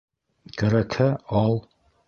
-Кәрәкһә, 0.61 1.11
ал. 1.45 1.57